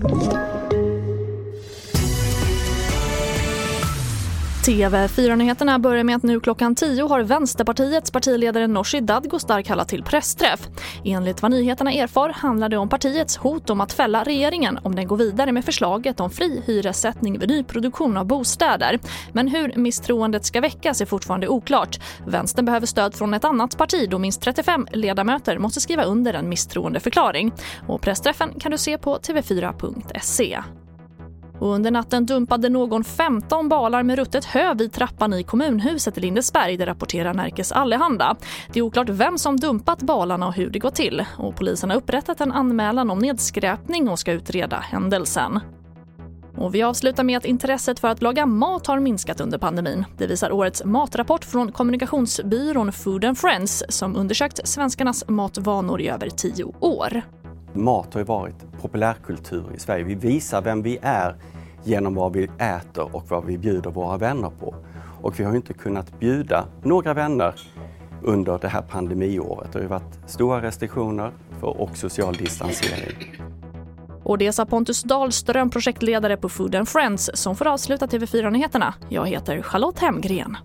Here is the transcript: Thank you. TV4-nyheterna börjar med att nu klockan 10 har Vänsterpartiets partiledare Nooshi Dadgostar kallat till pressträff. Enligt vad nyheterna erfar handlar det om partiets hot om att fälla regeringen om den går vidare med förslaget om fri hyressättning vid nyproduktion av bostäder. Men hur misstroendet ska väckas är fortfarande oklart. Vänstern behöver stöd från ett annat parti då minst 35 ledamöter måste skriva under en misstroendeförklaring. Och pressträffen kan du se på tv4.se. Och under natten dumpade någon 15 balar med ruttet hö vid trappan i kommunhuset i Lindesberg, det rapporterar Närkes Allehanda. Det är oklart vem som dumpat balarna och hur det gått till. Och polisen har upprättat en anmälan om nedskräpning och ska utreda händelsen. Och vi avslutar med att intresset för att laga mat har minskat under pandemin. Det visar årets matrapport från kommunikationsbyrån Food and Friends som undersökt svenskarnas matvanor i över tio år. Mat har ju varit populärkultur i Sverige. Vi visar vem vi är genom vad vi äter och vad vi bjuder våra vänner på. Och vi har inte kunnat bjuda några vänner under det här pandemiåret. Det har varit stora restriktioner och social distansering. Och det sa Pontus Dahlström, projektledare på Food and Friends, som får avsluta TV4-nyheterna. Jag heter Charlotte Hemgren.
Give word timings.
Thank 0.00 0.32
you. 0.32 0.57
TV4-nyheterna 4.68 5.78
börjar 5.78 6.04
med 6.04 6.16
att 6.16 6.22
nu 6.22 6.40
klockan 6.40 6.74
10 6.74 7.08
har 7.08 7.20
Vänsterpartiets 7.20 8.10
partiledare 8.10 8.66
Nooshi 8.66 9.00
Dadgostar 9.00 9.62
kallat 9.62 9.88
till 9.88 10.02
pressträff. 10.02 10.68
Enligt 11.04 11.42
vad 11.42 11.50
nyheterna 11.50 11.92
erfar 11.92 12.28
handlar 12.28 12.68
det 12.68 12.76
om 12.76 12.88
partiets 12.88 13.36
hot 13.36 13.70
om 13.70 13.80
att 13.80 13.92
fälla 13.92 14.24
regeringen 14.24 14.78
om 14.82 14.94
den 14.94 15.06
går 15.06 15.16
vidare 15.16 15.52
med 15.52 15.64
förslaget 15.64 16.20
om 16.20 16.30
fri 16.30 16.62
hyressättning 16.66 17.38
vid 17.38 17.48
nyproduktion 17.48 18.16
av 18.16 18.26
bostäder. 18.26 18.98
Men 19.32 19.48
hur 19.48 19.72
misstroendet 19.76 20.44
ska 20.44 20.60
väckas 20.60 21.00
är 21.00 21.06
fortfarande 21.06 21.48
oklart. 21.48 22.00
Vänstern 22.26 22.64
behöver 22.64 22.86
stöd 22.86 23.14
från 23.14 23.34
ett 23.34 23.44
annat 23.44 23.78
parti 23.78 24.08
då 24.10 24.18
minst 24.18 24.40
35 24.40 24.86
ledamöter 24.92 25.58
måste 25.58 25.80
skriva 25.80 26.04
under 26.04 26.34
en 26.34 26.48
misstroendeförklaring. 26.48 27.52
Och 27.86 28.00
pressträffen 28.00 28.60
kan 28.60 28.72
du 28.72 28.78
se 28.78 28.98
på 28.98 29.18
tv4.se. 29.18 30.58
Och 31.60 31.74
under 31.74 31.90
natten 31.90 32.26
dumpade 32.26 32.68
någon 32.68 33.04
15 33.04 33.68
balar 33.68 34.02
med 34.02 34.18
ruttet 34.18 34.44
hö 34.44 34.74
vid 34.74 34.92
trappan 34.92 35.34
i 35.34 35.42
kommunhuset 35.42 36.18
i 36.18 36.20
Lindesberg, 36.20 36.76
det 36.76 36.86
rapporterar 36.86 37.34
Närkes 37.34 37.72
Allehanda. 37.72 38.36
Det 38.72 38.78
är 38.78 38.82
oklart 38.82 39.08
vem 39.08 39.38
som 39.38 39.56
dumpat 39.56 40.02
balarna 40.02 40.46
och 40.46 40.54
hur 40.54 40.70
det 40.70 40.78
gått 40.78 40.94
till. 40.94 41.24
Och 41.38 41.56
polisen 41.56 41.90
har 41.90 41.96
upprättat 41.96 42.40
en 42.40 42.52
anmälan 42.52 43.10
om 43.10 43.18
nedskräpning 43.18 44.08
och 44.08 44.18
ska 44.18 44.32
utreda 44.32 44.76
händelsen. 44.76 45.60
Och 46.56 46.74
vi 46.74 46.82
avslutar 46.82 47.24
med 47.24 47.38
att 47.38 47.44
intresset 47.44 48.00
för 48.00 48.08
att 48.08 48.22
laga 48.22 48.46
mat 48.46 48.86
har 48.86 49.00
minskat 49.00 49.40
under 49.40 49.58
pandemin. 49.58 50.04
Det 50.18 50.26
visar 50.26 50.52
årets 50.52 50.84
matrapport 50.84 51.44
från 51.44 51.72
kommunikationsbyrån 51.72 52.92
Food 52.92 53.24
and 53.24 53.38
Friends 53.38 53.84
som 53.88 54.16
undersökt 54.16 54.68
svenskarnas 54.68 55.28
matvanor 55.28 56.00
i 56.00 56.08
över 56.08 56.28
tio 56.28 56.64
år. 56.80 57.22
Mat 57.74 58.14
har 58.14 58.20
ju 58.20 58.24
varit 58.24 58.67
populärkultur 58.82 59.64
i 59.74 59.80
Sverige. 59.80 60.04
Vi 60.04 60.14
visar 60.14 60.62
vem 60.62 60.82
vi 60.82 60.98
är 61.02 61.36
genom 61.84 62.14
vad 62.14 62.32
vi 62.32 62.44
äter 62.58 63.16
och 63.16 63.24
vad 63.28 63.44
vi 63.44 63.58
bjuder 63.58 63.90
våra 63.90 64.16
vänner 64.16 64.50
på. 64.60 64.74
Och 65.22 65.40
vi 65.40 65.44
har 65.44 65.56
inte 65.56 65.74
kunnat 65.74 66.20
bjuda 66.20 66.64
några 66.82 67.14
vänner 67.14 67.54
under 68.22 68.58
det 68.58 68.68
här 68.68 68.82
pandemiåret. 68.82 69.72
Det 69.72 69.80
har 69.80 69.86
varit 69.86 70.18
stora 70.26 70.62
restriktioner 70.62 71.32
och 71.60 71.96
social 71.96 72.34
distansering. 72.34 73.42
Och 74.22 74.38
det 74.38 74.52
sa 74.52 74.66
Pontus 74.66 75.02
Dahlström, 75.02 75.70
projektledare 75.70 76.36
på 76.36 76.48
Food 76.48 76.74
and 76.74 76.88
Friends, 76.88 77.30
som 77.34 77.56
får 77.56 77.66
avsluta 77.66 78.06
TV4-nyheterna. 78.06 78.94
Jag 79.08 79.26
heter 79.26 79.62
Charlotte 79.62 79.98
Hemgren. 79.98 80.56